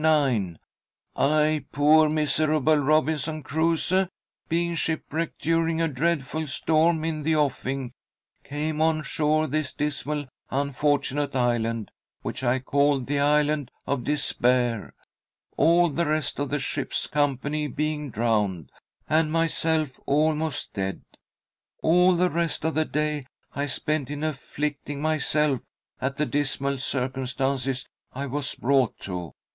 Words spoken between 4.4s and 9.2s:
being shipwrecked during a dreadful storm in the offing, came on